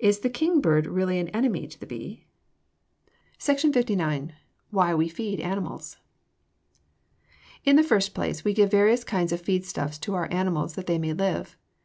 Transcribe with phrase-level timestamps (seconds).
[0.00, 2.24] Is the kingbird really an enemy to the bee?
[3.38, 4.32] SECTION LIX.
[4.70, 5.98] WHY WE FEED ANIMALS
[7.64, 10.88] In the first place, we give various kinds of feed stuffs to our animals that
[10.88, 11.56] they may live.